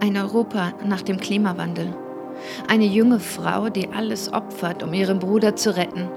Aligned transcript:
Ein 0.00 0.16
Europa 0.16 0.72
nach 0.84 1.02
dem 1.02 1.18
Klimawandel. 1.18 1.94
Eine 2.68 2.86
junge 2.86 3.20
Frau, 3.20 3.68
die 3.68 3.88
alles 3.88 4.32
opfert, 4.32 4.82
um 4.82 4.92
ihren 4.92 5.18
Bruder 5.18 5.56
zu 5.56 5.76
retten. 5.76 6.08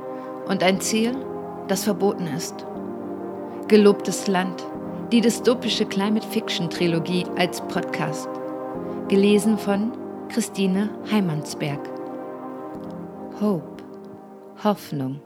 Und 0.48 0.64
ein 0.64 0.80
Ziel, 0.80 1.16
das 1.68 1.84
verboten 1.84 2.28
ist. 2.28 2.66
Gelobtes 3.68 4.28
Land. 4.28 4.64
Die 5.12 5.22
dystopische 5.22 5.86
Climate 5.86 6.28
Fiction 6.28 6.70
Trilogie 6.70 7.26
als 7.38 7.62
Podcast. 7.68 8.30
Gelesen 9.10 9.58
von 9.58 9.92
Christine 10.30 10.90
Heimansberg. 11.12 11.80
Hope. 13.40 13.84
Hoffnung. 14.64 15.22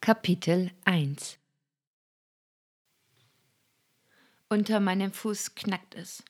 Kapitel 0.00 0.70
1 0.84 1.38
Unter 4.48 4.80
meinem 4.80 5.12
Fuß 5.12 5.54
knackt 5.54 5.94
es. 5.94 6.24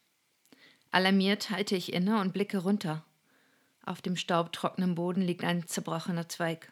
Alarmiert 0.95 1.51
halte 1.51 1.75
ich 1.75 1.93
inne 1.93 2.21
und 2.21 2.33
blicke 2.33 2.59
runter. 2.59 3.05
Auf 3.85 4.01
dem 4.01 4.15
staubtrockenen 4.15 4.95
Boden 4.95 5.23
liegt 5.23 5.43
ein 5.43 5.67
zerbrochener 5.67 6.29
Zweig. 6.29 6.71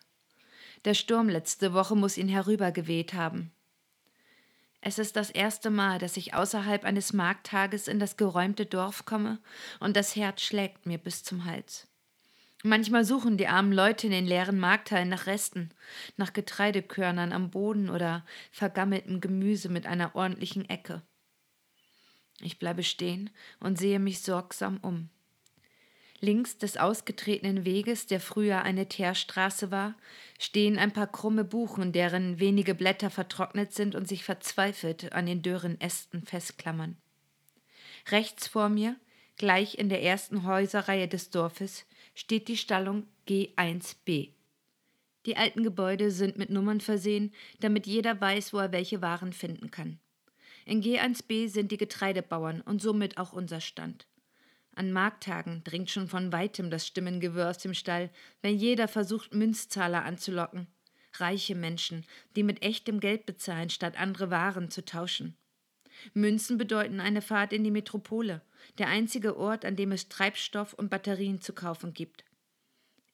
Der 0.84 0.94
Sturm 0.94 1.28
letzte 1.28 1.72
Woche 1.72 1.96
muss 1.96 2.16
ihn 2.16 2.28
herübergeweht 2.28 3.14
haben. 3.14 3.50
Es 4.80 5.00
ist 5.00 5.16
das 5.16 5.28
erste 5.28 5.70
Mal, 5.70 5.98
dass 5.98 6.16
ich 6.16 6.34
außerhalb 6.34 6.84
eines 6.84 7.12
Markttages 7.12 7.88
in 7.88 7.98
das 7.98 8.16
geräumte 8.16 8.64
Dorf 8.64 9.06
komme, 9.06 9.40
und 9.80 9.96
das 9.96 10.14
Herz 10.14 10.41
schlägt 10.42 10.86
mir 10.86 10.98
bis 10.98 11.24
zum 11.24 11.44
Hals. 11.44 11.88
Manchmal 12.62 13.04
suchen 13.04 13.38
die 13.38 13.48
armen 13.48 13.72
Leute 13.72 14.06
in 14.06 14.12
den 14.12 14.27
leeren 14.27 14.60
Markthallen 14.60 15.08
nach 15.08 15.27
Resten, 15.27 15.70
nach 16.16 16.32
Getreidekörnern 16.32 17.32
am 17.32 17.50
Boden 17.50 17.91
oder 17.91 18.24
vergammeltem 18.52 19.20
Gemüse 19.20 19.68
mit 19.68 19.84
einer 19.84 20.14
ordentlichen 20.14 20.70
Ecke. 20.70 21.02
Ich 22.42 22.59
bleibe 22.59 22.82
stehen 22.82 23.30
und 23.60 23.78
sehe 23.78 23.98
mich 23.98 24.20
sorgsam 24.20 24.78
um. 24.83 25.09
Links 26.20 26.56
des 26.56 26.77
ausgetretenen 26.77 27.64
Weges, 27.64 28.06
der 28.06 28.20
früher 28.20 28.62
eine 28.62 28.89
Teerstraße 28.89 29.72
war, 29.72 29.97
stehen 30.39 30.78
ein 30.78 30.92
paar 30.92 31.08
krumme 31.08 31.42
Buchen, 31.42 31.91
deren 31.91 32.39
wenige 32.39 32.77
Blätter 32.77 33.11
vertrocknet 33.11 33.72
sind 33.72 33.97
und 33.97 34.06
sich 34.06 34.22
verzweifelt 34.22 35.12
an 35.12 35.27
den 35.27 35.42
dürren 35.42 35.81
Ästen 35.81 36.22
festklammern. 36.22 36.97
Rechts 38.11 38.47
vor 38.47 38.69
mir, 38.69 38.97
gleich 39.36 39.78
in 39.78 39.88
der 39.88 40.03
ersten 40.03 40.44
Häuserreihe 40.44 41.09
des 41.09 41.31
Dorfes, 41.31 41.86
steht 42.14 42.47
die 42.47 42.56
Stallung 42.56 43.09
G1b. 43.28 44.31
Die 45.27 45.36
alten 45.36 45.64
Gebäude 45.64 46.12
sind 46.12 46.38
mit 46.38 46.50
Nummern 46.50 46.81
versehen, 46.81 47.33
damit 47.59 47.88
jeder 47.88 48.20
weiß, 48.20 48.53
wo 48.53 48.59
er 48.59 48.72
welche 48.72 49.03
Waren 49.03 49.33
finden 49.33 49.72
kann. 49.72 49.98
In 50.64 50.82
G1b 50.82 51.48
sind 51.48 51.72
die 51.72 51.77
Getreidebauern 51.77 52.60
und 52.60 52.80
somit 52.80 53.18
auch 53.18 53.32
unser 53.32 53.60
Stand. 53.60 54.06
An 54.74 54.92
Markttagen 54.92 55.62
dringt 55.64 55.91
schon 55.91 56.08
von 56.08 56.32
weitem 56.32 56.70
das 56.70 56.86
Stimmengewirr 56.86 57.50
aus 57.50 57.58
dem 57.58 57.74
Stall, 57.74 58.10
wenn 58.41 58.56
jeder 58.56 58.88
versucht, 58.88 59.34
Münzzahler 59.34 60.04
anzulocken. 60.04 60.66
Reiche 61.14 61.54
Menschen, 61.54 62.06
die 62.36 62.42
mit 62.42 62.62
echtem 62.62 62.98
Geld 62.98 63.27
bezahlen, 63.27 63.69
statt 63.69 63.98
andere 64.00 64.30
Waren 64.30 64.70
zu 64.70 64.84
tauschen. 64.84 65.36
Münzen 66.14 66.56
bedeuten 66.56 67.00
eine 67.00 67.20
Fahrt 67.20 67.52
in 67.52 67.64
die 67.64 67.70
Metropole, 67.70 68.41
der 68.78 68.88
einzige 68.88 69.36
Ort, 69.36 69.66
an 69.66 69.76
dem 69.76 69.92
es 69.92 70.08
Treibstoff 70.08 70.72
und 70.72 70.88
Batterien 70.88 71.42
zu 71.42 71.52
kaufen 71.52 71.92
gibt. 71.92 72.24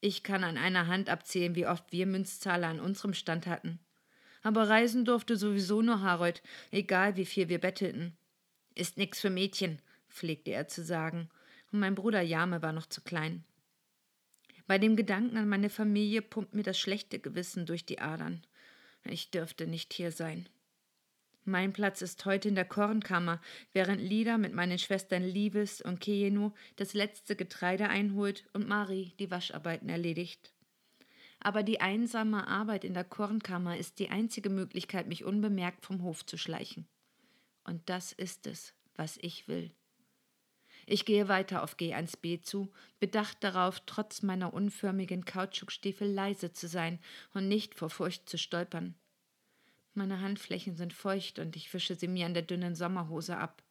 Ich 0.01 0.23
kann 0.23 0.45
an 0.45 0.57
einer 0.57 0.87
Hand 0.87 1.09
abzählen, 1.09 1.57
wie 1.57 1.67
oft 1.67 1.91
wir 1.91 2.07
Münzzahler 2.07 2.69
an 2.69 2.79
unserem 2.79 3.15
Stand 3.15 3.49
hatten. 3.49 3.81
Aber 4.49 4.71
reisen 4.71 5.05
durfte 5.05 5.37
sowieso 5.37 5.83
nur 5.83 6.01
Harold, 6.01 6.43
egal 6.71 7.19
wie 7.19 7.27
viel 7.27 7.51
wir 7.51 7.59
bettelten. 7.59 8.17
Ist 8.75 8.97
nix 8.97 9.21
für 9.21 9.29
Mädchen, 9.29 9.83
pflegte 10.09 10.53
er 10.53 10.67
zu 10.69 10.83
sagen, 10.83 11.29
und 11.71 11.81
mein 11.81 11.95
Bruder 11.95 12.23
Jame 12.23 12.63
war 12.63 12.73
noch 12.73 12.87
zu 12.87 13.03
klein. 13.03 13.45
Bei 14.67 14.79
dem 14.79 14.97
Gedanken 14.97 15.37
an 15.37 15.51
meine 15.51 15.69
Familie 15.69 16.23
pumpt 16.23 16.55
mir 16.55 16.63
das 16.63 16.79
schlechte 16.79 17.19
Gewissen 17.19 17.67
durch 17.67 17.85
die 17.85 17.99
Adern. 17.99 18.43
Ich 19.05 19.31
dürfte 19.31 19.67
nicht 19.67 19.93
hier 19.93 20.13
sein. 20.13 20.49
Mein 21.45 21.75
Platz 21.75 22.01
ist 22.01 22.25
heute 22.25 22.49
in 22.49 22.55
der 22.55 22.65
Kornkammer, 22.65 23.43
während 23.75 24.01
Lida 24.01 24.39
mit 24.39 24.55
meinen 24.55 24.79
Schwestern 24.79 25.25
Liebes 25.25 25.83
und 25.83 26.01
Keenu 26.01 26.53
das 26.77 26.95
letzte 26.95 27.37
Getreide 27.37 27.91
einholt 27.91 28.49
und 28.55 28.67
Mari 28.67 29.13
die 29.19 29.31
Wascharbeiten 29.31 29.91
erledigt 29.91 30.55
aber 31.41 31.63
die 31.63 31.81
einsame 31.81 32.47
Arbeit 32.47 32.85
in 32.85 32.95
der 32.95 33.05
Kornkammer 33.05 33.77
ist 33.77 33.99
die 33.99 34.11
einzige 34.11 34.51
Möglichkeit, 34.51 35.07
mich 35.07 35.25
unbemerkt 35.25 35.85
vom 35.85 36.03
Hof 36.03 36.27
zu 36.27 36.37
schleichen. 36.37 36.87
Und 37.65 37.89
das 37.89 38.13
ist 38.13 38.47
es, 38.47 38.75
was 38.95 39.19
ich 39.21 39.47
will. 39.47 39.71
Ich 40.87 41.05
gehe 41.05 41.29
weiter 41.29 41.63
auf 41.63 41.77
G1b 41.77 42.43
zu, 42.43 42.73
bedacht 42.99 43.45
darauf, 43.45 43.81
trotz 43.85 44.23
meiner 44.23 44.55
unförmigen 44.55 45.25
Kautschukstiefel 45.25 46.11
leise 46.11 46.53
zu 46.53 46.67
sein 46.67 46.99
und 47.35 47.47
nicht 47.47 47.75
vor 47.75 47.91
Furcht 47.91 48.29
zu 48.29 48.39
stolpern. 48.39 48.95
Meine 49.93 50.21
Handflächen 50.21 50.77
sind 50.77 50.95
feucht 50.95 51.39
und 51.39 51.57
ich 51.57 51.73
wische 51.75 51.95
sie 51.95 52.09
mir 52.09 52.25
an 52.25 52.33
der 52.33 52.43
dünnen 52.43 52.75
Sommerhose 52.75 53.37
ab. 53.37 53.63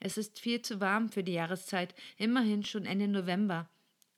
Es 0.00 0.18
ist 0.18 0.38
viel 0.38 0.60
zu 0.60 0.80
warm 0.80 1.08
für 1.08 1.24
die 1.24 1.32
Jahreszeit, 1.32 1.94
immerhin 2.18 2.62
schon 2.62 2.84
Ende 2.84 3.08
November, 3.08 3.68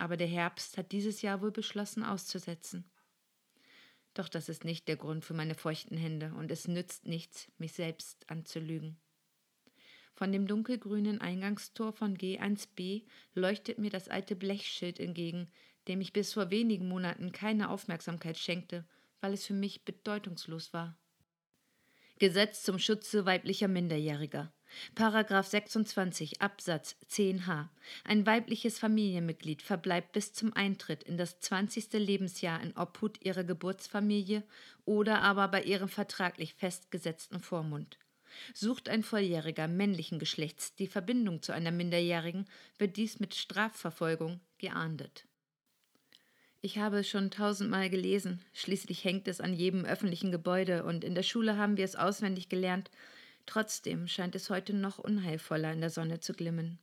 aber 0.00 0.16
der 0.16 0.26
Herbst 0.26 0.78
hat 0.78 0.92
dieses 0.92 1.22
Jahr 1.22 1.42
wohl 1.42 1.50
beschlossen 1.50 2.02
auszusetzen. 2.04 2.90
Doch 4.14 4.28
das 4.28 4.48
ist 4.48 4.64
nicht 4.64 4.88
der 4.88 4.96
Grund 4.96 5.24
für 5.24 5.34
meine 5.34 5.54
feuchten 5.54 5.96
Hände, 5.96 6.32
und 6.34 6.50
es 6.50 6.66
nützt 6.66 7.06
nichts, 7.06 7.50
mich 7.58 7.72
selbst 7.72 8.28
anzulügen. 8.28 8.98
Von 10.14 10.32
dem 10.32 10.46
dunkelgrünen 10.46 11.20
Eingangstor 11.20 11.92
von 11.92 12.16
G1b 12.16 13.06
leuchtet 13.34 13.78
mir 13.78 13.90
das 13.90 14.08
alte 14.08 14.36
Blechschild 14.36 14.98
entgegen, 14.98 15.48
dem 15.88 16.00
ich 16.00 16.12
bis 16.12 16.32
vor 16.32 16.50
wenigen 16.50 16.88
Monaten 16.88 17.32
keine 17.32 17.70
Aufmerksamkeit 17.70 18.36
schenkte, 18.36 18.86
weil 19.20 19.32
es 19.32 19.46
für 19.46 19.54
mich 19.54 19.84
bedeutungslos 19.84 20.72
war. 20.72 20.98
Gesetz 22.18 22.62
zum 22.62 22.78
Schutze 22.78 23.24
weiblicher 23.24 23.68
Minderjähriger. 23.68 24.52
Paragraph 24.94 25.46
26 25.46 26.40
Absatz 26.40 26.96
10h. 27.10 27.68
Ein 28.04 28.26
weibliches 28.26 28.78
Familienmitglied 28.78 29.62
verbleibt 29.62 30.12
bis 30.12 30.32
zum 30.32 30.52
Eintritt 30.54 31.02
in 31.02 31.16
das 31.16 31.40
20. 31.40 31.92
Lebensjahr 31.94 32.60
in 32.62 32.76
Obhut 32.76 33.22
ihrer 33.22 33.44
Geburtsfamilie 33.44 34.42
oder 34.84 35.22
aber 35.22 35.48
bei 35.48 35.62
ihrem 35.62 35.88
vertraglich 35.88 36.54
festgesetzten 36.54 37.40
Vormund. 37.40 37.98
Sucht 38.54 38.88
ein 38.88 39.02
Volljähriger 39.02 39.68
männlichen 39.68 40.18
Geschlechts 40.18 40.74
die 40.74 40.86
Verbindung 40.86 41.42
zu 41.42 41.52
einer 41.52 41.72
Minderjährigen, 41.72 42.46
wird 42.78 42.96
dies 42.96 43.18
mit 43.18 43.34
Strafverfolgung 43.34 44.40
geahndet. 44.58 45.26
Ich 46.62 46.78
habe 46.78 46.98
es 46.98 47.08
schon 47.08 47.30
tausendmal 47.30 47.88
gelesen, 47.88 48.42
schließlich 48.52 49.02
hängt 49.04 49.28
es 49.28 49.40
an 49.40 49.54
jedem 49.54 49.84
öffentlichen 49.84 50.30
Gebäude 50.30 50.84
und 50.84 51.04
in 51.04 51.14
der 51.14 51.22
Schule 51.22 51.56
haben 51.56 51.76
wir 51.78 51.84
es 51.84 51.96
auswendig 51.96 52.50
gelernt, 52.50 52.90
Trotzdem 53.50 54.06
scheint 54.06 54.36
es 54.36 54.48
heute 54.48 54.72
noch 54.72 55.00
unheilvoller 55.00 55.72
in 55.72 55.80
der 55.80 55.90
Sonne 55.90 56.20
zu 56.20 56.34
glimmen. 56.34 56.78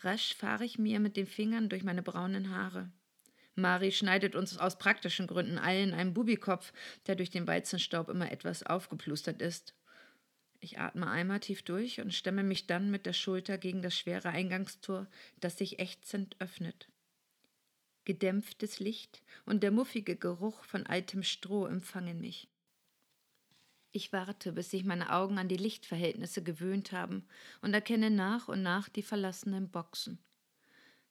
Rasch 0.00 0.34
fahre 0.34 0.64
ich 0.64 0.78
mir 0.78 1.00
mit 1.00 1.18
den 1.18 1.26
Fingern 1.26 1.68
durch 1.68 1.84
meine 1.84 2.02
braunen 2.02 2.48
Haare. 2.48 2.90
Mari 3.56 3.92
schneidet 3.92 4.36
uns 4.36 4.56
aus 4.56 4.78
praktischen 4.78 5.26
Gründen 5.26 5.58
allen 5.58 5.92
einen 5.92 6.14
Bubikopf, 6.14 6.72
der 7.06 7.14
durch 7.14 7.28
den 7.28 7.46
Weizenstaub 7.46 8.08
immer 8.08 8.32
etwas 8.32 8.62
aufgeplustert 8.62 9.42
ist. 9.42 9.74
Ich 10.60 10.78
atme 10.78 11.10
einmal 11.10 11.40
tief 11.40 11.62
durch 11.62 12.00
und 12.00 12.14
stemme 12.14 12.42
mich 12.42 12.66
dann 12.66 12.90
mit 12.90 13.04
der 13.04 13.12
Schulter 13.12 13.58
gegen 13.58 13.82
das 13.82 13.94
schwere 13.94 14.30
Eingangstor, 14.30 15.06
das 15.40 15.58
sich 15.58 15.78
ächzend 15.78 16.36
öffnet. 16.38 16.88
Gedämpftes 18.06 18.80
Licht 18.80 19.22
und 19.44 19.62
der 19.62 19.72
muffige 19.72 20.16
Geruch 20.16 20.64
von 20.64 20.86
altem 20.86 21.22
Stroh 21.22 21.66
empfangen 21.66 22.18
mich. 22.18 22.48
Ich 23.96 24.12
warte, 24.12 24.52
bis 24.52 24.72
sich 24.72 24.84
meine 24.84 25.10
Augen 25.10 25.38
an 25.38 25.48
die 25.48 25.56
Lichtverhältnisse 25.56 26.42
gewöhnt 26.42 26.92
haben 26.92 27.26
und 27.62 27.72
erkenne 27.72 28.10
nach 28.10 28.46
und 28.46 28.62
nach 28.62 28.90
die 28.90 29.00
verlassenen 29.00 29.70
Boxen. 29.70 30.22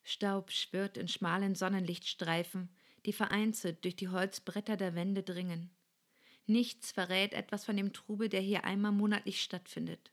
Staub 0.03 0.51
schwirrt 0.51 0.95
in 0.95 1.07
schmalen 1.07 1.55
Sonnenlichtstreifen, 1.55 2.69
die 3.07 3.11
vereinzelt 3.11 3.83
durch 3.83 3.95
die 3.95 4.09
Holzbretter 4.09 4.77
der 4.77 4.93
Wände 4.93 5.23
dringen. 5.23 5.71
Nichts 6.45 6.91
verrät 6.91 7.33
etwas 7.33 7.65
von 7.65 7.75
dem 7.75 7.91
Trubel, 7.91 8.29
der 8.29 8.41
hier 8.41 8.65
einmal 8.65 8.91
monatlich 8.91 9.41
stattfindet. 9.41 10.11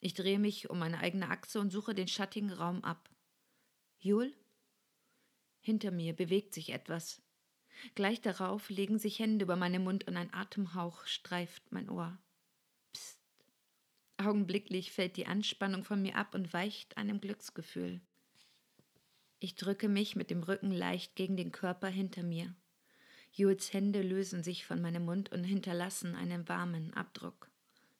Ich 0.00 0.14
drehe 0.14 0.38
mich 0.38 0.70
um 0.70 0.78
meine 0.78 1.00
eigene 1.00 1.28
Achse 1.28 1.60
und 1.60 1.70
suche 1.70 1.94
den 1.94 2.08
schattigen 2.08 2.50
Raum 2.50 2.82
ab. 2.82 3.10
Jul? 3.98 4.34
Hinter 5.60 5.90
mir 5.90 6.16
bewegt 6.16 6.54
sich 6.54 6.70
etwas. 6.70 7.20
Gleich 7.94 8.20
darauf 8.20 8.70
legen 8.70 8.98
sich 8.98 9.18
Hände 9.18 9.44
über 9.44 9.56
meinen 9.56 9.84
Mund 9.84 10.06
und 10.06 10.16
ein 10.16 10.32
Atemhauch 10.32 11.06
streift 11.06 11.70
mein 11.70 11.88
Ohr. 11.88 12.18
Psst. 12.92 13.18
Augenblicklich 14.16 14.90
fällt 14.92 15.16
die 15.16 15.26
Anspannung 15.26 15.84
von 15.84 16.02
mir 16.02 16.16
ab 16.16 16.34
und 16.34 16.52
weicht 16.52 16.96
einem 16.96 17.20
Glücksgefühl. 17.20 18.00
Ich 19.40 19.54
drücke 19.54 19.88
mich 19.88 20.16
mit 20.16 20.30
dem 20.30 20.42
Rücken 20.42 20.72
leicht 20.72 21.14
gegen 21.14 21.36
den 21.36 21.52
Körper 21.52 21.88
hinter 21.88 22.24
mir. 22.24 22.54
Jules 23.32 23.72
Hände 23.72 24.02
lösen 24.02 24.42
sich 24.42 24.66
von 24.66 24.80
meinem 24.80 25.04
Mund 25.04 25.30
und 25.30 25.44
hinterlassen 25.44 26.16
einen 26.16 26.48
warmen 26.48 26.92
Abdruck. 26.94 27.48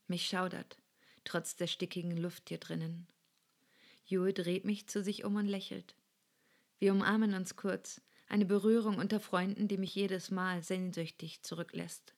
Mich 0.09 0.27
schaudert, 0.27 0.79
trotz 1.23 1.55
der 1.55 1.69
stickigen 1.69 2.17
Luft 2.17 2.49
hier 2.49 2.59
drinnen. 2.59 3.07
Jule 4.05 4.33
dreht 4.33 4.65
mich 4.65 4.89
zu 4.89 5.03
sich 5.03 5.25
um 5.25 5.37
und 5.37 5.47
lächelt. 5.47 5.95
Wir 6.81 6.93
umarmen 6.93 7.35
uns 7.35 7.57
kurz, 7.57 8.01
eine 8.29 8.45
Berührung 8.45 8.99
unter 8.99 9.21
Freunden, 9.21 9.69
die 9.69 9.79
mich 9.79 9.95
jedes 9.95 10.31
Mal 10.31 10.63
sehnsüchtig 10.63 11.43
zurücklässt. 11.43 12.15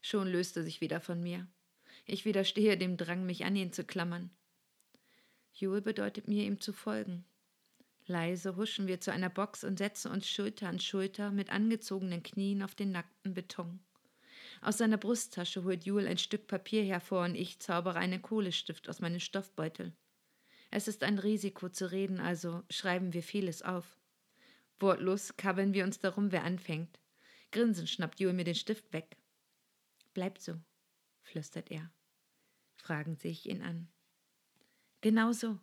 Schon 0.00 0.28
löst 0.28 0.56
er 0.56 0.62
sich 0.62 0.80
wieder 0.80 1.00
von 1.00 1.22
mir. 1.22 1.46
Ich 2.06 2.24
widerstehe 2.24 2.78
dem 2.78 2.96
Drang, 2.96 3.26
mich 3.26 3.44
an 3.44 3.56
ihn 3.56 3.72
zu 3.72 3.84
klammern. 3.84 4.30
Jule 5.52 5.82
bedeutet 5.82 6.28
mir, 6.28 6.44
ihm 6.44 6.60
zu 6.60 6.72
folgen. 6.72 7.24
Leise 8.06 8.56
huschen 8.56 8.86
wir 8.86 9.00
zu 9.00 9.12
einer 9.12 9.28
Box 9.28 9.64
und 9.64 9.78
setzen 9.78 10.10
uns 10.10 10.28
Schulter 10.28 10.68
an 10.68 10.80
Schulter 10.80 11.30
mit 11.30 11.50
angezogenen 11.50 12.22
Knien 12.22 12.62
auf 12.62 12.74
den 12.74 12.92
nackten 12.92 13.34
Beton. 13.34 13.80
Aus 14.62 14.78
seiner 14.78 14.96
Brusttasche 14.96 15.62
holt 15.64 15.84
Jule 15.84 16.08
ein 16.08 16.18
Stück 16.18 16.46
Papier 16.46 16.84
hervor 16.84 17.24
und 17.24 17.34
ich 17.34 17.60
zaubere 17.60 17.98
einen 17.98 18.22
Kohlestift 18.22 18.88
aus 18.88 19.00
meinem 19.00 19.20
Stoffbeutel. 19.20 19.92
Es 20.70 20.88
ist 20.88 21.02
ein 21.02 21.18
Risiko 21.18 21.68
zu 21.68 21.90
reden, 21.90 22.18
also 22.20 22.62
schreiben 22.70 23.12
wir 23.12 23.22
vieles 23.22 23.62
auf. 23.62 23.97
Wortlos 24.80 25.36
kabbeln 25.36 25.74
wir 25.74 25.84
uns 25.84 25.98
darum, 25.98 26.32
wer 26.32 26.44
anfängt. 26.44 27.00
Grinsend 27.50 27.88
schnappt 27.88 28.20
Jule 28.20 28.34
mir 28.34 28.44
den 28.44 28.54
Stift 28.54 28.92
weg. 28.92 29.16
Bleibt 30.14 30.40
so, 30.42 30.54
flüstert 31.22 31.70
er. 31.70 31.90
Fragen 32.76 33.16
Sie 33.16 33.28
ich 33.28 33.48
ihn 33.48 33.62
an. 33.62 33.88
Genau 35.00 35.32
so. 35.32 35.58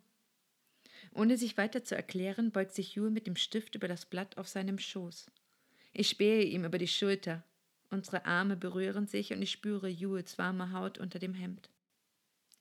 Ohne 1.12 1.36
sich 1.36 1.56
weiter 1.56 1.84
zu 1.84 1.94
erklären, 1.94 2.50
beugt 2.50 2.74
sich 2.74 2.94
Jule 2.94 3.10
mit 3.10 3.26
dem 3.26 3.36
Stift 3.36 3.74
über 3.74 3.88
das 3.88 4.06
Blatt 4.06 4.38
auf 4.38 4.48
seinem 4.48 4.78
Schoß. 4.78 5.30
Ich 5.92 6.08
spähe 6.08 6.44
ihm 6.44 6.64
über 6.64 6.78
die 6.78 6.88
Schulter. 6.88 7.44
Unsere 7.90 8.26
Arme 8.26 8.56
berühren 8.56 9.06
sich 9.06 9.32
und 9.32 9.40
ich 9.40 9.50
spüre 9.50 9.88
Jules 9.88 10.38
warme 10.38 10.72
Haut 10.72 10.98
unter 10.98 11.18
dem 11.18 11.34
Hemd. 11.34 11.70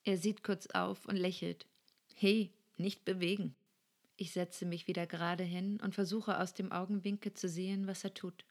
Er 0.04 0.18
sieht 0.18 0.44
kurz 0.44 0.68
auf 0.68 1.06
und 1.06 1.18
lächelt. 1.18 1.66
Hey, 2.14 2.54
nicht 2.78 3.04
bewegen. 3.06 3.56
Ich 4.18 4.32
setze 4.32 4.66
mich 4.66 4.88
wieder 4.88 5.08
gerade 5.08 5.44
hin 5.44 5.80
und 5.82 5.94
versuche 5.94 6.40
aus 6.40 6.54
dem 6.54 6.72
Augenwinkel 6.72 7.34
zu 7.34 7.50
sehen, 7.50 7.88
was 7.88 8.04
er 8.04 8.14
tut. 8.14 8.46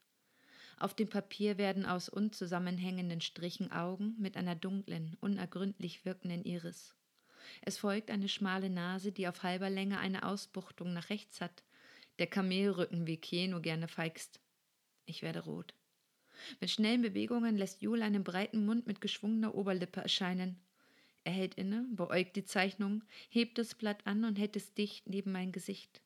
Auf 0.77 0.93
dem 0.93 1.09
Papier 1.09 1.57
werden 1.57 1.85
aus 1.85 2.09
unzusammenhängenden 2.09 3.21
Strichen 3.21 3.71
Augen 3.71 4.15
mit 4.19 4.37
einer 4.37 4.55
dunklen, 4.55 5.17
unergründlich 5.21 6.05
wirkenden 6.05 6.43
Iris. 6.43 6.93
Es 7.61 7.77
folgt 7.77 8.11
eine 8.11 8.27
schmale 8.27 8.69
Nase, 8.69 9.11
die 9.11 9.27
auf 9.27 9.43
halber 9.43 9.69
Länge 9.69 9.99
eine 9.99 10.25
Ausbuchtung 10.27 10.93
nach 10.93 11.09
rechts 11.09 11.41
hat, 11.41 11.63
der 12.19 12.27
Kamelrücken, 12.27 13.07
wie 13.07 13.17
Keno 13.17 13.61
gerne 13.61 13.87
feigst. 13.87 14.39
Ich 15.05 15.21
werde 15.21 15.41
rot. 15.41 15.73
Mit 16.59 16.69
schnellen 16.69 17.01
Bewegungen 17.01 17.55
lässt 17.55 17.81
Jule 17.81 18.03
einen 18.03 18.23
breiten 18.23 18.65
Mund 18.65 18.87
mit 18.87 19.01
geschwungener 19.01 19.55
Oberlippe 19.55 20.01
erscheinen. 20.01 20.59
Er 21.25 21.33
hält 21.33 21.55
inne, 21.55 21.87
beäugt 21.91 22.35
die 22.35 22.45
Zeichnung, 22.45 23.03
hebt 23.29 23.57
das 23.57 23.73
Blatt 23.73 24.05
an 24.05 24.23
und 24.23 24.37
hält 24.37 24.55
es 24.55 24.75
dicht 24.75 25.09
neben 25.09 25.31
mein 25.31 25.51
Gesicht. 25.51 26.01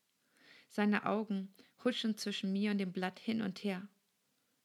Seine 0.69 1.05
Augen 1.05 1.53
huschen 1.83 2.17
zwischen 2.17 2.53
mir 2.53 2.71
und 2.71 2.77
dem 2.77 2.93
Blatt 2.93 3.19
hin 3.19 3.41
und 3.41 3.63
her. 3.63 3.87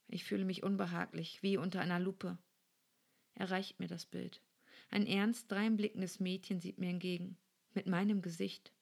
Ich 0.06 0.24
fühle 0.24 0.44
mich 0.44 0.62
unbehaglich, 0.62 1.42
wie 1.42 1.56
unter 1.56 1.80
einer 1.80 1.98
Lupe. 1.98 2.38
Er 3.34 3.50
reicht 3.50 3.80
mir 3.80 3.88
das 3.88 4.06
Bild. 4.06 4.40
Ein 4.90 5.08
ernst 5.08 5.50
dreinblickendes 5.50 6.20
Mädchen 6.20 6.60
sieht 6.60 6.78
mir 6.78 6.90
entgegen, 6.90 7.36
mit 7.72 7.88
meinem 7.88 8.22
Gesicht. 8.22 8.72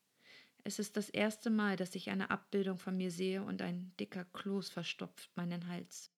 Es 0.64 0.78
ist 0.78 0.98
das 0.98 1.08
erste 1.08 1.48
Mal, 1.48 1.76
dass 1.76 1.94
ich 1.94 2.10
eine 2.10 2.30
Abbildung 2.30 2.78
von 2.78 2.98
mir 2.98 3.10
sehe 3.10 3.42
und 3.42 3.62
ein 3.62 3.92
dicker 3.98 4.26
Kloß 4.26 4.68
verstopft 4.68 5.30
meinen 5.36 5.68
Hals. 5.68 6.10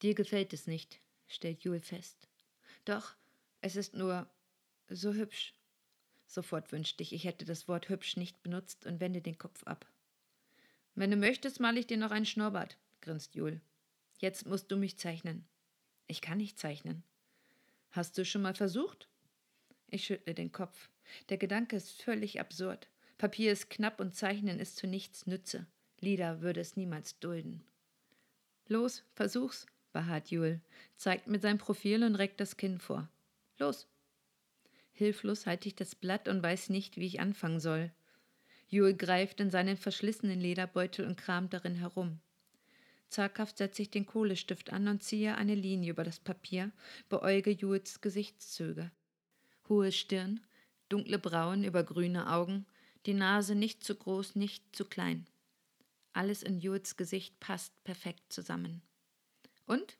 Dir 0.00 0.14
gefällt 0.14 0.54
es 0.54 0.66
nicht, 0.66 0.98
stellt 1.28 1.62
Jule 1.62 1.80
fest. 1.80 2.26
Doch, 2.86 3.14
es 3.60 3.76
ist 3.76 3.94
nur 3.94 4.28
so 4.88 5.12
hübsch. 5.12 5.54
Sofort 6.26 6.70
wünschte 6.72 7.02
ich, 7.02 7.12
ich 7.12 7.24
hätte 7.24 7.44
das 7.44 7.68
Wort 7.68 7.88
hübsch 7.88 8.16
nicht 8.16 8.42
benutzt 8.42 8.86
und 8.86 9.00
wende 9.00 9.20
den 9.20 9.38
Kopf 9.38 9.64
ab. 9.64 9.86
Wenn 10.94 11.10
du 11.10 11.16
möchtest, 11.16 11.60
male 11.60 11.80
ich 11.80 11.86
dir 11.86 11.96
noch 11.96 12.10
einen 12.10 12.26
Schnurrbart, 12.26 12.76
grinst 13.00 13.34
Jule. 13.34 13.60
Jetzt 14.18 14.46
musst 14.46 14.70
du 14.70 14.76
mich 14.76 14.98
zeichnen. 14.98 15.44
Ich 16.06 16.20
kann 16.20 16.38
nicht 16.38 16.58
zeichnen. 16.58 17.02
Hast 17.90 18.16
du 18.18 18.24
schon 18.24 18.42
mal 18.42 18.54
versucht? 18.54 19.08
Ich 19.88 20.04
schüttle 20.04 20.34
den 20.34 20.52
Kopf. 20.52 20.88
Der 21.28 21.38
Gedanke 21.38 21.76
ist 21.76 22.02
völlig 22.02 22.38
absurd. 22.38 22.88
Papier 23.18 23.52
ist 23.52 23.70
knapp 23.70 24.00
und 24.00 24.14
Zeichnen 24.14 24.60
ist 24.60 24.76
zu 24.76 24.86
nichts 24.86 25.26
Nütze. 25.26 25.66
Lieder 26.00 26.40
würde 26.40 26.60
es 26.60 26.76
niemals 26.76 27.18
dulden. 27.18 27.64
Los, 28.68 29.02
versuch's, 29.14 29.66
beharrt 29.92 30.30
Jule, 30.30 30.60
zeigt 30.96 31.26
mit 31.26 31.42
seinem 31.42 31.58
Profil 31.58 32.04
und 32.04 32.14
reckt 32.14 32.40
das 32.40 32.56
Kinn 32.56 32.78
vor. 32.78 33.08
Los. 33.60 33.86
Hilflos 34.92 35.46
halte 35.46 35.68
ich 35.68 35.76
das 35.76 35.94
Blatt 35.94 36.28
und 36.28 36.42
weiß 36.42 36.70
nicht, 36.70 36.96
wie 36.96 37.06
ich 37.06 37.20
anfangen 37.20 37.60
soll. 37.60 37.92
Jule 38.68 38.96
greift 38.96 39.40
in 39.40 39.50
seinen 39.50 39.76
verschlissenen 39.76 40.40
Lederbeutel 40.40 41.06
und 41.06 41.16
kramt 41.16 41.52
darin 41.52 41.74
herum. 41.74 42.20
Zaghaft 43.08 43.58
setze 43.58 43.82
ich 43.82 43.90
den 43.90 44.06
Kohlestift 44.06 44.72
an 44.72 44.88
und 44.88 45.02
ziehe 45.02 45.34
eine 45.34 45.54
Linie 45.54 45.90
über 45.90 46.04
das 46.04 46.20
Papier, 46.20 46.70
beäuge 47.08 47.50
Jules 47.50 48.00
Gesichtszüge. 48.00 48.90
Hohe 49.68 49.92
Stirn, 49.92 50.40
dunkle 50.88 51.18
Brauen 51.18 51.64
über 51.64 51.82
grüne 51.82 52.32
Augen, 52.32 52.66
die 53.06 53.14
Nase 53.14 53.54
nicht 53.54 53.84
zu 53.84 53.94
groß, 53.94 54.36
nicht 54.36 54.64
zu 54.74 54.84
klein. 54.84 55.26
Alles 56.12 56.42
in 56.42 56.60
Jules 56.60 56.96
Gesicht 56.96 57.38
passt 57.40 57.72
perfekt 57.84 58.32
zusammen. 58.32 58.82
Und? 59.66 59.98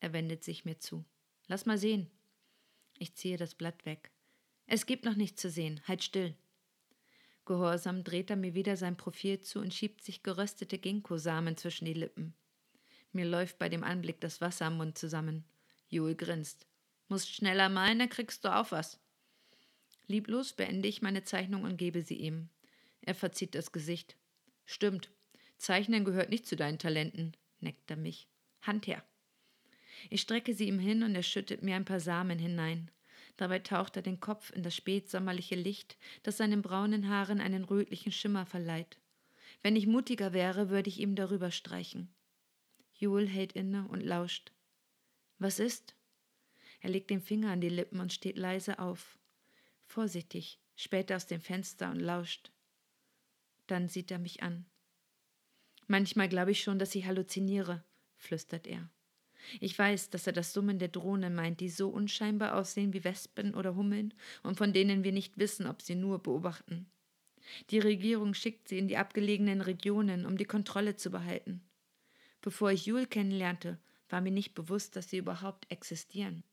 Er 0.00 0.12
wendet 0.12 0.42
sich 0.42 0.64
mir 0.64 0.78
zu. 0.78 1.04
Lass 1.46 1.66
mal 1.66 1.78
sehen. 1.78 2.10
Ich 3.02 3.16
ziehe 3.16 3.36
das 3.36 3.56
Blatt 3.56 3.84
weg. 3.84 4.12
Es 4.68 4.86
gibt 4.86 5.04
noch 5.04 5.16
nichts 5.16 5.42
zu 5.42 5.50
sehen. 5.50 5.80
Halt 5.88 6.04
still. 6.04 6.36
Gehorsam 7.44 8.04
dreht 8.04 8.30
er 8.30 8.36
mir 8.36 8.54
wieder 8.54 8.76
sein 8.76 8.96
Profil 8.96 9.40
zu 9.40 9.58
und 9.58 9.74
schiebt 9.74 10.04
sich 10.04 10.22
geröstete 10.22 10.78
Ginkgo-Samen 10.78 11.56
zwischen 11.56 11.84
die 11.84 11.94
Lippen. 11.94 12.32
Mir 13.10 13.24
läuft 13.24 13.58
bei 13.58 13.68
dem 13.68 13.82
Anblick 13.82 14.20
das 14.20 14.40
Wasser 14.40 14.66
am 14.66 14.76
Mund 14.76 14.96
zusammen. 14.96 15.44
Joel 15.88 16.14
grinst. 16.14 16.68
Musst 17.08 17.34
schneller 17.34 17.68
malen, 17.68 17.98
dann 17.98 18.08
kriegst 18.08 18.44
du 18.44 18.54
auch 18.54 18.70
was. 18.70 19.00
Lieblos 20.06 20.52
beende 20.52 20.86
ich 20.86 21.02
meine 21.02 21.24
Zeichnung 21.24 21.64
und 21.64 21.78
gebe 21.78 22.02
sie 22.02 22.18
ihm. 22.18 22.50
Er 23.00 23.16
verzieht 23.16 23.56
das 23.56 23.72
Gesicht. 23.72 24.16
Stimmt. 24.64 25.10
Zeichnen 25.58 26.04
gehört 26.04 26.30
nicht 26.30 26.46
zu 26.46 26.54
deinen 26.54 26.78
Talenten, 26.78 27.36
neckt 27.58 27.90
er 27.90 27.96
mich. 27.96 28.28
Hand 28.60 28.86
her. 28.86 29.04
Ich 30.10 30.20
strecke 30.20 30.54
sie 30.54 30.68
ihm 30.68 30.78
hin 30.78 31.02
und 31.02 31.14
er 31.14 31.22
schüttet 31.22 31.62
mir 31.62 31.76
ein 31.76 31.84
paar 31.84 32.00
Samen 32.00 32.38
hinein. 32.38 32.90
Dabei 33.36 33.60
taucht 33.60 33.96
er 33.96 34.02
den 34.02 34.20
Kopf 34.20 34.52
in 34.52 34.62
das 34.62 34.74
spätsommerliche 34.76 35.54
Licht, 35.54 35.96
das 36.22 36.36
seinen 36.36 36.62
braunen 36.62 37.08
Haaren 37.08 37.40
einen 37.40 37.64
rötlichen 37.64 38.12
Schimmer 38.12 38.46
verleiht. 38.46 38.98
Wenn 39.62 39.76
ich 39.76 39.86
mutiger 39.86 40.32
wäre, 40.32 40.70
würde 40.70 40.88
ich 40.88 41.00
ihm 41.00 41.14
darüber 41.14 41.50
streichen. 41.50 42.12
Jule 42.94 43.26
hält 43.26 43.52
inne 43.52 43.88
und 43.88 44.00
lauscht. 44.00 44.52
Was 45.38 45.58
ist? 45.58 45.96
Er 46.80 46.90
legt 46.90 47.10
den 47.10 47.20
Finger 47.20 47.50
an 47.50 47.60
die 47.60 47.68
Lippen 47.68 48.00
und 48.00 48.12
steht 48.12 48.36
leise 48.36 48.78
auf. 48.78 49.18
Vorsichtig, 49.86 50.60
späht 50.76 51.12
aus 51.12 51.26
dem 51.26 51.40
Fenster 51.40 51.90
und 51.90 52.00
lauscht. 52.00 52.50
Dann 53.66 53.88
sieht 53.88 54.10
er 54.10 54.18
mich 54.18 54.42
an. 54.42 54.66
Manchmal 55.86 56.28
glaube 56.28 56.50
ich 56.50 56.62
schon, 56.62 56.78
dass 56.78 56.94
ich 56.94 57.06
halluziniere, 57.06 57.84
flüstert 58.16 58.66
er. 58.66 58.90
Ich 59.60 59.78
weiß, 59.78 60.10
dass 60.10 60.26
er 60.26 60.32
das 60.32 60.52
Summen 60.52 60.78
der 60.78 60.88
Drohne 60.88 61.30
meint, 61.30 61.60
die 61.60 61.68
so 61.68 61.88
unscheinbar 61.88 62.54
aussehen 62.54 62.92
wie 62.92 63.04
Wespen 63.04 63.54
oder 63.54 63.74
Hummeln 63.74 64.14
und 64.42 64.56
von 64.56 64.72
denen 64.72 65.04
wir 65.04 65.12
nicht 65.12 65.38
wissen, 65.38 65.66
ob 65.66 65.82
sie 65.82 65.94
nur 65.94 66.22
beobachten. 66.22 66.86
Die 67.70 67.78
Regierung 67.78 68.34
schickt 68.34 68.68
sie 68.68 68.78
in 68.78 68.88
die 68.88 68.96
abgelegenen 68.96 69.60
Regionen, 69.60 70.26
um 70.26 70.36
die 70.36 70.44
Kontrolle 70.44 70.96
zu 70.96 71.10
behalten. 71.10 71.62
Bevor 72.40 72.70
ich 72.70 72.86
Jule 72.86 73.06
kennenlernte, 73.06 73.78
war 74.08 74.20
mir 74.20 74.32
nicht 74.32 74.54
bewusst, 74.54 74.96
dass 74.96 75.10
sie 75.10 75.18
überhaupt 75.18 75.70
existieren. 75.70 76.44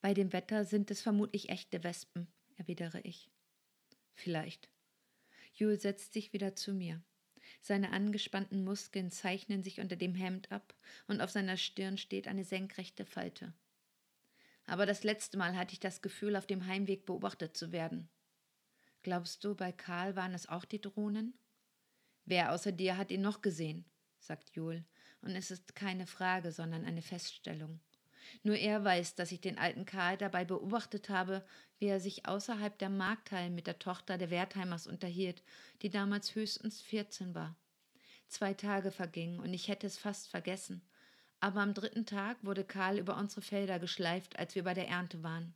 Bei 0.00 0.14
dem 0.14 0.32
Wetter 0.32 0.64
sind 0.64 0.90
es 0.90 1.00
vermutlich 1.00 1.48
echte 1.48 1.84
Wespen, 1.84 2.26
erwidere 2.56 3.00
ich. 3.02 3.30
Vielleicht. 4.14 4.68
Jule 5.54 5.78
setzt 5.78 6.12
sich 6.12 6.32
wieder 6.32 6.56
zu 6.56 6.74
mir. 6.74 7.02
Seine 7.60 7.92
angespannten 7.92 8.64
Muskeln 8.64 9.10
zeichnen 9.10 9.62
sich 9.62 9.80
unter 9.80 9.96
dem 9.96 10.14
Hemd 10.14 10.50
ab 10.50 10.74
und 11.06 11.20
auf 11.20 11.30
seiner 11.30 11.56
Stirn 11.56 11.98
steht 11.98 12.26
eine 12.28 12.44
senkrechte 12.44 13.04
Falte. 13.04 13.52
Aber 14.66 14.86
das 14.86 15.04
letzte 15.04 15.38
Mal 15.38 15.56
hatte 15.56 15.72
ich 15.72 15.80
das 15.80 16.02
Gefühl, 16.02 16.36
auf 16.36 16.46
dem 16.46 16.66
Heimweg 16.66 17.04
beobachtet 17.04 17.56
zu 17.56 17.72
werden. 17.72 18.08
Glaubst 19.02 19.44
du, 19.44 19.54
bei 19.54 19.72
Karl 19.72 20.14
waren 20.14 20.34
es 20.34 20.48
auch 20.48 20.64
die 20.64 20.80
Drohnen? 20.80 21.34
Wer 22.24 22.52
außer 22.52 22.72
dir 22.72 22.96
hat 22.96 23.10
ihn 23.10 23.22
noch 23.22 23.42
gesehen? 23.42 23.84
sagt 24.20 24.54
Joel, 24.54 24.84
und 25.20 25.30
es 25.30 25.50
ist 25.50 25.74
keine 25.74 26.06
Frage, 26.06 26.52
sondern 26.52 26.84
eine 26.84 27.02
Feststellung. 27.02 27.80
Nur 28.42 28.56
er 28.56 28.84
weiß, 28.84 29.14
dass 29.14 29.32
ich 29.32 29.40
den 29.40 29.58
alten 29.58 29.84
Karl 29.84 30.16
dabei 30.16 30.44
beobachtet 30.44 31.08
habe, 31.08 31.44
wie 31.78 31.86
er 31.86 32.00
sich 32.00 32.26
außerhalb 32.26 32.78
der 32.78 32.90
Markthallen 32.90 33.54
mit 33.54 33.66
der 33.66 33.78
Tochter 33.78 34.18
der 34.18 34.30
Wertheimers 34.30 34.86
unterhielt, 34.86 35.42
die 35.82 35.90
damals 35.90 36.34
höchstens 36.34 36.80
vierzehn 36.80 37.34
war. 37.34 37.56
Zwei 38.28 38.54
Tage 38.54 38.90
vergingen 38.90 39.40
und 39.40 39.52
ich 39.52 39.68
hätte 39.68 39.86
es 39.86 39.98
fast 39.98 40.28
vergessen. 40.28 40.82
Aber 41.40 41.60
am 41.60 41.74
dritten 41.74 42.06
Tag 42.06 42.36
wurde 42.42 42.64
Karl 42.64 42.98
über 42.98 43.16
unsere 43.16 43.42
Felder 43.42 43.78
geschleift, 43.78 44.38
als 44.38 44.54
wir 44.54 44.62
bei 44.62 44.74
der 44.74 44.88
Ernte 44.88 45.22
waren. 45.22 45.54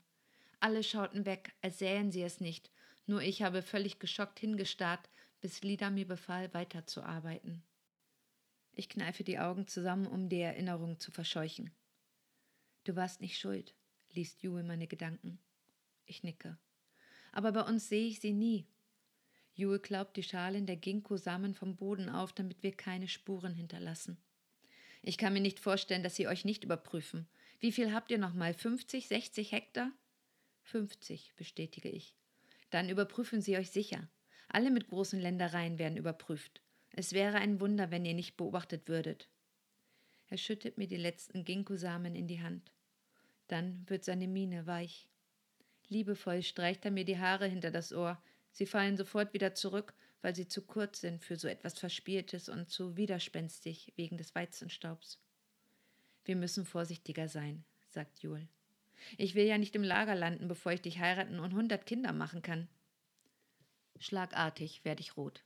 Alle 0.58 0.82
schauten 0.82 1.26
weg, 1.26 1.54
als 1.62 1.78
sähen 1.78 2.10
sie 2.10 2.22
es 2.22 2.40
nicht, 2.40 2.70
Nur 3.06 3.22
ich 3.22 3.42
habe 3.42 3.62
völlig 3.62 4.00
geschockt 4.00 4.40
hingestarrt, 4.40 5.08
bis 5.40 5.62
Lida 5.62 5.90
mir 5.90 6.06
befahl, 6.06 6.52
weiterzuarbeiten. 6.52 7.62
Ich 8.72 8.88
kneife 8.88 9.22
die 9.22 9.38
Augen 9.38 9.68
zusammen, 9.68 10.06
um 10.06 10.28
die 10.28 10.40
Erinnerung 10.40 10.98
zu 10.98 11.12
verscheuchen. 11.12 11.70
Du 12.86 12.94
warst 12.94 13.20
nicht 13.20 13.36
schuld, 13.36 13.74
liest 14.12 14.44
Jule 14.44 14.62
meine 14.62 14.86
Gedanken. 14.86 15.40
Ich 16.04 16.22
nicke. 16.22 16.56
Aber 17.32 17.50
bei 17.50 17.62
uns 17.62 17.88
sehe 17.88 18.06
ich 18.06 18.20
sie 18.20 18.32
nie. 18.32 18.68
Jule 19.54 19.80
klaubt 19.80 20.16
die 20.16 20.22
Schalen 20.22 20.66
der 20.66 20.76
Ginkgo-Samen 20.76 21.54
vom 21.54 21.74
Boden 21.74 22.08
auf, 22.08 22.32
damit 22.32 22.62
wir 22.62 22.70
keine 22.70 23.08
Spuren 23.08 23.54
hinterlassen. 23.54 24.18
Ich 25.02 25.18
kann 25.18 25.32
mir 25.32 25.40
nicht 25.40 25.58
vorstellen, 25.58 26.04
dass 26.04 26.14
sie 26.14 26.28
euch 26.28 26.44
nicht 26.44 26.62
überprüfen. 26.62 27.26
Wie 27.58 27.72
viel 27.72 27.92
habt 27.92 28.12
ihr 28.12 28.18
nochmal? 28.18 28.54
50, 28.54 29.08
60 29.08 29.50
Hektar? 29.50 29.90
50, 30.62 31.34
bestätige 31.34 31.88
ich. 31.88 32.14
Dann 32.70 32.88
überprüfen 32.88 33.42
sie 33.42 33.56
euch 33.56 33.72
sicher. 33.72 34.08
Alle 34.46 34.70
mit 34.70 34.86
großen 34.86 35.18
Ländereien 35.18 35.80
werden 35.80 35.98
überprüft. 35.98 36.62
Es 36.92 37.14
wäre 37.14 37.38
ein 37.38 37.60
Wunder, 37.60 37.90
wenn 37.90 38.04
ihr 38.04 38.14
nicht 38.14 38.36
beobachtet 38.36 38.86
würdet. 38.86 39.28
Er 40.28 40.38
schüttet 40.38 40.78
mir 40.78 40.86
die 40.86 40.96
letzten 40.96 41.42
Ginkgo-Samen 41.42 42.14
in 42.14 42.28
die 42.28 42.42
Hand. 42.42 42.70
Dann 43.48 43.88
wird 43.88 44.04
seine 44.04 44.28
Miene 44.28 44.66
weich. 44.66 45.08
Liebevoll 45.88 46.42
streicht 46.42 46.84
er 46.84 46.90
mir 46.90 47.04
die 47.04 47.18
Haare 47.18 47.46
hinter 47.46 47.70
das 47.70 47.92
Ohr. 47.92 48.20
Sie 48.50 48.66
fallen 48.66 48.96
sofort 48.96 49.32
wieder 49.34 49.54
zurück, 49.54 49.94
weil 50.22 50.34
sie 50.34 50.48
zu 50.48 50.62
kurz 50.62 51.00
sind 51.00 51.22
für 51.22 51.36
so 51.36 51.46
etwas 51.46 51.78
Verspieltes 51.78 52.48
und 52.48 52.68
zu 52.68 52.96
widerspenstig 52.96 53.92
wegen 53.96 54.18
des 54.18 54.34
Weizenstaubs. 54.34 55.20
Wir 56.24 56.34
müssen 56.36 56.64
vorsichtiger 56.64 57.28
sein, 57.28 57.64
sagt 57.88 58.20
Jul. 58.20 58.48
Ich 59.18 59.34
will 59.34 59.44
ja 59.44 59.58
nicht 59.58 59.76
im 59.76 59.84
Lager 59.84 60.14
landen, 60.14 60.48
bevor 60.48 60.72
ich 60.72 60.82
dich 60.82 60.98
heiraten 60.98 61.38
und 61.38 61.54
hundert 61.54 61.86
Kinder 61.86 62.12
machen 62.12 62.42
kann. 62.42 62.66
Schlagartig 63.98 64.84
werde 64.84 65.02
ich 65.02 65.16
rot. 65.16 65.44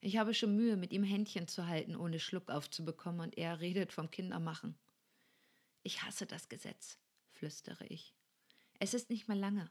Ich 0.00 0.16
habe 0.16 0.34
schon 0.34 0.56
Mühe, 0.56 0.76
mit 0.76 0.92
ihm 0.92 1.04
Händchen 1.04 1.48
zu 1.48 1.66
halten, 1.66 1.96
ohne 1.96 2.18
Schluck 2.18 2.50
aufzubekommen, 2.50 3.20
und 3.20 3.38
er 3.38 3.60
redet 3.60 3.92
vom 3.92 4.10
Kindermachen. 4.10 4.76
Ich 5.82 6.02
hasse 6.02 6.26
das 6.26 6.48
Gesetz, 6.48 6.98
flüstere 7.36 7.86
ich. 7.86 8.14
Es 8.78 8.94
ist 8.94 9.10
nicht 9.10 9.28
mehr 9.28 9.36
lange. 9.36 9.70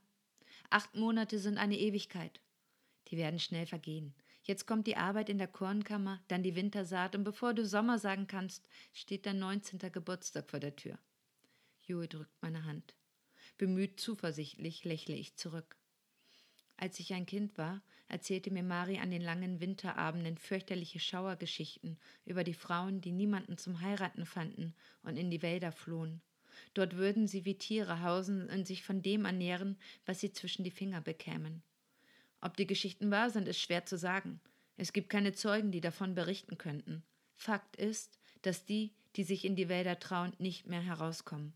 Acht 0.70 0.96
Monate 0.96 1.40
sind 1.40 1.58
eine 1.58 1.78
Ewigkeit. 1.78 2.40
Die 3.10 3.18
werden 3.18 3.40
schnell 3.40 3.66
vergehen. 3.66 4.16
Jetzt 4.44 4.68
kommt 4.68 4.88
die 4.88 4.98
Arbeit 4.98 5.30
in 5.30 5.38
der 5.38 5.48
Kornkammer, 5.48 6.22
dann 6.28 6.44
die 6.44 6.56
Wintersaat, 6.56 7.16
und 7.16 7.24
bevor 7.24 7.54
du 7.54 7.66
Sommer 7.66 7.98
sagen 7.98 8.28
kannst, 8.28 8.70
steht 8.94 9.26
dein 9.26 9.40
19. 9.40 9.80
Geburtstag 9.92 10.50
vor 10.50 10.60
der 10.60 10.76
Tür. 10.76 11.00
Joe 11.82 12.08
drückt 12.08 12.42
meine 12.42 12.66
Hand. 12.66 12.96
Bemüht 13.58 14.00
zuversichtlich 14.00 14.84
lächle 14.84 15.16
ich 15.16 15.36
zurück. 15.36 15.78
Als 16.78 17.00
ich 17.00 17.14
ein 17.14 17.26
Kind 17.26 17.58
war, 17.58 17.82
erzählte 18.08 18.52
mir 18.52 18.64
Mari 18.64 19.00
an 19.00 19.10
den 19.10 19.22
langen 19.22 19.62
Winterabenden 19.62 20.38
fürchterliche 20.38 21.00
Schauergeschichten 21.00 21.98
über 22.26 22.44
die 22.44 22.54
Frauen, 22.54 23.02
die 23.02 23.14
niemanden 23.14 23.58
zum 23.58 23.82
Heiraten 23.82 24.26
fanden 24.26 24.76
und 25.02 25.18
in 25.18 25.32
die 25.32 25.42
Wälder 25.42 25.72
flohen. 25.72 26.22
Dort 26.74 26.96
würden 26.96 27.28
sie 27.28 27.46
wie 27.46 27.58
Tiere 27.58 28.02
hausen 28.02 28.50
und 28.50 28.66
sich 28.68 28.84
von 28.84 29.02
dem 29.02 29.26
ernähren, 29.26 29.78
was 30.06 30.20
sie 30.20 30.32
zwischen 30.32 30.64
die 30.64 30.72
Finger 30.72 31.02
bekämen. 31.02 31.64
Ob 32.42 32.58
die 32.58 32.68
Geschichten 32.68 33.12
wahr 33.12 33.30
sind, 33.30 33.48
ist 33.48 33.60
schwer 33.60 33.86
zu 33.86 33.98
sagen. 33.98 34.40
Es 34.78 34.94
gibt 34.94 35.10
keine 35.10 35.34
Zeugen, 35.34 35.72
die 35.72 35.82
davon 35.82 36.16
berichten 36.16 36.58
könnten. 36.58 37.04
Fakt 37.36 37.76
ist, 37.76 38.20
dass 38.42 38.66
die, 38.66 38.94
die 39.16 39.24
sich 39.24 39.46
in 39.46 39.56
die 39.56 39.70
Wälder 39.70 40.00
trauen, 40.00 40.34
nicht 40.38 40.68
mehr 40.68 40.82
herauskommen. 40.82 41.54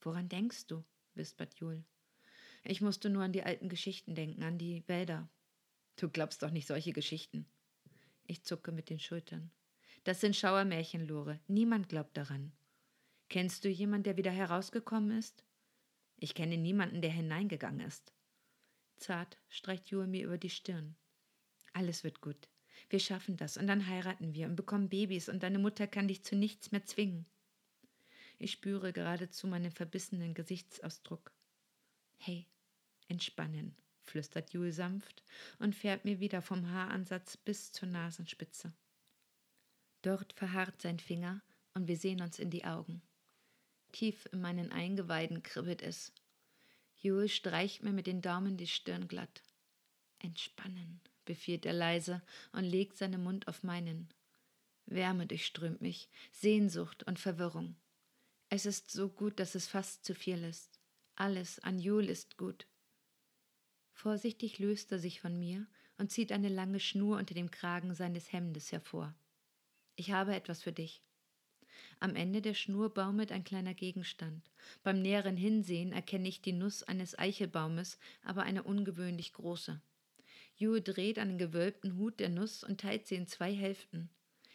Woran 0.00 0.28
denkst 0.28 0.66
du? 0.66 0.84
wispert 1.14 1.54
Jul. 1.54 1.84
Ich 2.64 2.80
musste 2.80 3.10
nur 3.10 3.22
an 3.22 3.32
die 3.32 3.42
alten 3.42 3.68
Geschichten 3.68 4.14
denken, 4.14 4.42
an 4.42 4.58
die 4.58 4.82
Wälder. 4.86 5.28
Du 5.96 6.08
glaubst 6.08 6.42
doch 6.42 6.50
nicht 6.50 6.66
solche 6.66 6.92
Geschichten. 6.92 7.46
Ich 8.26 8.44
zucke 8.44 8.72
mit 8.72 8.88
den 8.88 8.98
Schultern. 8.98 9.50
Das 10.04 10.20
sind 10.20 10.36
Schauermärchen, 10.36 11.06
Lore. 11.06 11.40
Niemand 11.48 11.88
glaubt 11.88 12.16
daran. 12.16 12.52
Kennst 13.32 13.64
du 13.64 13.70
jemanden, 13.70 14.04
der 14.04 14.18
wieder 14.18 14.30
herausgekommen 14.30 15.16
ist? 15.16 15.42
Ich 16.18 16.34
kenne 16.34 16.58
niemanden, 16.58 17.00
der 17.00 17.10
hineingegangen 17.10 17.80
ist. 17.80 18.12
Zart 18.98 19.40
streicht 19.48 19.88
Jule 19.88 20.06
mir 20.06 20.26
über 20.26 20.36
die 20.36 20.50
Stirn. 20.50 20.96
Alles 21.72 22.04
wird 22.04 22.20
gut. 22.20 22.50
Wir 22.90 23.00
schaffen 23.00 23.38
das 23.38 23.56
und 23.56 23.68
dann 23.68 23.86
heiraten 23.86 24.34
wir 24.34 24.44
und 24.48 24.54
bekommen 24.54 24.90
Babys 24.90 25.30
und 25.30 25.42
deine 25.42 25.58
Mutter 25.58 25.86
kann 25.86 26.08
dich 26.08 26.22
zu 26.22 26.36
nichts 26.36 26.72
mehr 26.72 26.84
zwingen. 26.84 27.24
Ich 28.38 28.52
spüre 28.52 28.92
geradezu 28.92 29.46
meinen 29.46 29.72
verbissenen 29.72 30.34
Gesichtsausdruck. 30.34 31.32
Hey, 32.18 32.46
entspannen, 33.08 33.74
flüstert 34.02 34.52
Jule 34.52 34.74
sanft 34.74 35.24
und 35.58 35.74
fährt 35.74 36.04
mir 36.04 36.20
wieder 36.20 36.42
vom 36.42 36.70
Haaransatz 36.70 37.38
bis 37.38 37.72
zur 37.72 37.88
Nasenspitze. 37.88 38.74
Dort 40.02 40.34
verharrt 40.34 40.82
sein 40.82 40.98
Finger 40.98 41.40
und 41.72 41.88
wir 41.88 41.96
sehen 41.96 42.20
uns 42.20 42.38
in 42.38 42.50
die 42.50 42.66
Augen. 42.66 43.00
Tief 43.92 44.26
in 44.32 44.40
meinen 44.40 44.72
Eingeweiden 44.72 45.42
kribbelt 45.42 45.82
es. 45.82 46.12
Jule 46.96 47.28
streicht 47.28 47.82
mir 47.82 47.92
mit 47.92 48.06
den 48.06 48.22
Daumen 48.22 48.56
die 48.56 48.66
Stirn 48.66 49.06
glatt. 49.08 49.42
Entspannen, 50.18 51.00
befiehlt 51.24 51.66
er 51.66 51.72
leise 51.72 52.22
und 52.52 52.64
legt 52.64 52.96
seinen 52.96 53.22
Mund 53.22 53.48
auf 53.48 53.62
meinen. 53.62 54.08
Wärme 54.86 55.26
durchströmt 55.26 55.80
mich, 55.80 56.08
Sehnsucht 56.32 57.02
und 57.04 57.18
Verwirrung. 57.18 57.76
Es 58.48 58.66
ist 58.66 58.90
so 58.90 59.08
gut, 59.08 59.40
dass 59.40 59.54
es 59.54 59.66
fast 59.66 60.04
zu 60.04 60.14
viel 60.14 60.42
ist. 60.44 60.80
Alles 61.14 61.58
an 61.60 61.78
Jul 61.78 62.08
ist 62.08 62.36
gut. 62.36 62.66
Vorsichtig 63.92 64.58
löst 64.58 64.90
er 64.92 64.98
sich 64.98 65.20
von 65.20 65.38
mir 65.38 65.66
und 65.98 66.10
zieht 66.10 66.32
eine 66.32 66.48
lange 66.48 66.80
Schnur 66.80 67.18
unter 67.18 67.34
dem 67.34 67.50
Kragen 67.50 67.94
seines 67.94 68.32
Hemdes 68.32 68.72
hervor. 68.72 69.14
Ich 69.96 70.10
habe 70.10 70.34
etwas 70.34 70.62
für 70.62 70.72
dich. 70.72 71.02
Am 72.02 72.16
Ende 72.16 72.42
der 72.42 72.54
Schnur 72.54 72.92
baumelt 72.92 73.30
ein 73.30 73.44
kleiner 73.44 73.74
Gegenstand. 73.74 74.50
Beim 74.82 75.00
näheren 75.00 75.36
Hinsehen 75.36 75.92
erkenne 75.92 76.26
ich 76.26 76.42
die 76.42 76.52
Nuss 76.52 76.82
eines 76.82 77.16
Eichelbaumes, 77.16 77.96
aber 78.24 78.42
eine 78.42 78.64
ungewöhnlich 78.64 79.32
große. 79.34 79.80
Jule 80.56 80.82
dreht 80.82 81.18
den 81.18 81.38
gewölbten 81.38 81.96
Hut 81.96 82.18
der 82.18 82.28
Nuss 82.28 82.64
und 82.64 82.80
teilt 82.80 83.06
sie 83.06 83.14
in 83.14 83.28
zwei 83.28 83.54
Hälften. 83.54 84.10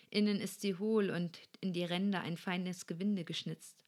Innen 0.10 0.42
ist 0.42 0.60
sie 0.60 0.75
hohl 0.75 1.10
und 1.10 1.39
in 1.62 1.72
die 1.72 1.86
Ränder 1.86 2.20
ein 2.20 2.36
feines 2.36 2.86
Gewinde 2.86 3.24
geschnitzt. 3.24 3.86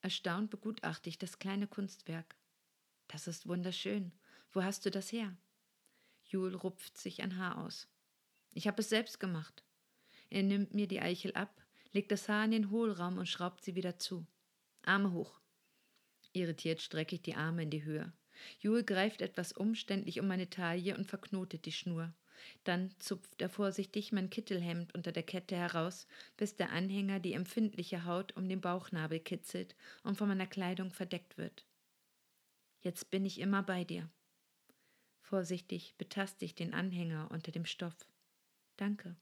Erstaunt 0.00 0.50
begutachte 0.50 1.08
ich 1.08 1.16
das 1.16 1.38
kleine 1.38 1.68
Kunstwerk. 1.68 2.34
Das 3.06 3.28
ist 3.28 3.46
wunderschön. 3.46 4.10
Wo 4.50 4.64
hast 4.64 4.84
du 4.84 4.90
das 4.90 5.12
her? 5.12 5.36
Jul 6.24 6.56
rupft 6.56 6.98
sich 6.98 7.22
ein 7.22 7.36
Haar 7.36 7.64
aus. 7.64 7.86
Ich 8.52 8.66
habe 8.66 8.80
es 8.80 8.88
selbst 8.88 9.20
gemacht. 9.20 9.62
Er 10.28 10.42
nimmt 10.42 10.74
mir 10.74 10.88
die 10.88 11.00
Eichel 11.00 11.32
ab, 11.34 11.62
legt 11.92 12.10
das 12.10 12.28
Haar 12.28 12.44
in 12.44 12.50
den 12.50 12.70
Hohlraum 12.70 13.18
und 13.18 13.28
schraubt 13.28 13.62
sie 13.64 13.74
wieder 13.74 13.98
zu. 13.98 14.26
Arme 14.82 15.12
hoch. 15.12 15.40
Irritiert 16.32 16.82
strecke 16.82 17.16
ich 17.16 17.22
die 17.22 17.34
Arme 17.34 17.62
in 17.62 17.70
die 17.70 17.84
Höhe. 17.84 18.12
Jul 18.60 18.84
greift 18.84 19.22
etwas 19.22 19.52
umständlich 19.52 20.20
um 20.20 20.28
meine 20.28 20.50
Taille 20.50 20.96
und 20.96 21.06
verknotet 21.06 21.64
die 21.64 21.72
Schnur. 21.72 22.14
Dann 22.64 22.94
zupft 23.00 23.40
er 23.42 23.48
vorsichtig 23.48 24.12
mein 24.12 24.30
Kittelhemd 24.30 24.94
unter 24.94 25.10
der 25.10 25.24
Kette 25.24 25.56
heraus, 25.56 26.06
bis 26.36 26.54
der 26.54 26.70
Anhänger 26.70 27.18
die 27.18 27.32
empfindliche 27.32 28.04
Haut 28.04 28.36
um 28.36 28.48
den 28.48 28.60
Bauchnabel 28.60 29.18
kitzelt 29.18 29.74
und 30.04 30.16
von 30.16 30.28
meiner 30.28 30.46
Kleidung 30.46 30.92
verdeckt 30.92 31.36
wird. 31.36 31.66
Jetzt 32.80 33.10
bin 33.10 33.24
ich 33.24 33.40
immer 33.40 33.62
bei 33.62 33.84
dir. 33.84 34.08
Vorsichtig 35.20 35.96
betaste 35.98 36.44
ich 36.44 36.54
den 36.54 36.72
Anhänger 36.72 37.28
unter 37.30 37.50
dem 37.50 37.66
Stoff. 37.66 38.08
Danke. 38.76 39.16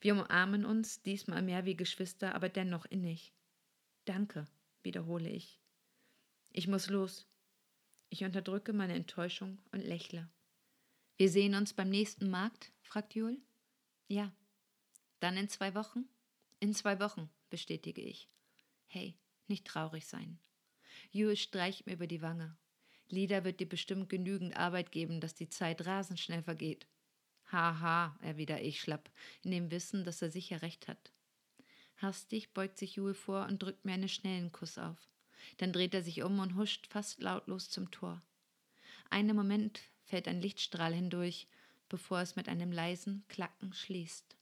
Wir 0.00 0.14
umarmen 0.14 0.64
uns, 0.64 1.02
diesmal 1.02 1.42
mehr 1.42 1.64
wie 1.64 1.76
Geschwister, 1.76 2.34
aber 2.34 2.48
dennoch 2.48 2.86
innig. 2.86 3.32
Danke, 4.04 4.46
wiederhole 4.82 5.28
ich. 5.28 5.60
Ich 6.52 6.66
muss 6.66 6.88
los. 6.88 7.26
Ich 8.08 8.24
unterdrücke 8.24 8.72
meine 8.72 8.94
Enttäuschung 8.94 9.58
und 9.72 9.80
lächle. 9.80 10.28
Wir 11.16 11.28
sehen 11.28 11.54
uns 11.54 11.72
beim 11.72 11.90
nächsten 11.90 12.30
Markt? 12.30 12.72
fragt 12.82 13.14
Jul. 13.14 13.38
Ja. 14.08 14.32
Dann 15.20 15.36
in 15.36 15.48
zwei 15.48 15.74
Wochen? 15.74 16.08
In 16.58 16.74
zwei 16.74 16.98
Wochen, 16.98 17.30
bestätige 17.50 18.00
ich. 18.00 18.28
Hey, 18.86 19.14
nicht 19.46 19.66
traurig 19.66 20.06
sein. 20.06 20.38
Jul 21.12 21.36
streicht 21.36 21.86
mir 21.86 21.92
über 21.92 22.06
die 22.06 22.22
Wange. 22.22 22.56
Lida 23.08 23.44
wird 23.44 23.60
dir 23.60 23.68
bestimmt 23.68 24.08
genügend 24.08 24.56
Arbeit 24.56 24.92
geben, 24.92 25.20
dass 25.20 25.34
die 25.34 25.48
Zeit 25.48 25.86
rasend 25.86 26.18
schnell 26.18 26.42
vergeht. 26.42 26.86
Haha, 27.52 28.16
erwidere 28.22 28.60
ich 28.60 28.80
schlapp, 28.80 29.10
in 29.42 29.50
dem 29.50 29.70
Wissen, 29.70 30.04
dass 30.04 30.22
er 30.22 30.30
sicher 30.30 30.62
recht 30.62 30.88
hat. 30.88 31.12
Hastig 31.96 32.52
beugt 32.54 32.78
sich 32.78 32.96
Jule 32.96 33.14
vor 33.14 33.46
und 33.46 33.62
drückt 33.62 33.84
mir 33.84 33.92
einen 33.92 34.08
schnellen 34.08 34.52
Kuss 34.52 34.78
auf. 34.78 35.10
Dann 35.58 35.72
dreht 35.72 35.94
er 35.94 36.02
sich 36.02 36.22
um 36.22 36.38
und 36.38 36.54
huscht 36.54 36.86
fast 36.86 37.20
lautlos 37.20 37.68
zum 37.70 37.90
Tor. 37.90 38.22
Einen 39.10 39.34
Moment 39.34 39.80
fällt 40.04 40.28
ein 40.28 40.40
Lichtstrahl 40.40 40.94
hindurch, 40.94 41.48
bevor 41.88 42.20
es 42.20 42.36
mit 42.36 42.48
einem 42.48 42.72
leisen 42.72 43.24
Klacken 43.28 43.72
schließt. 43.72 44.36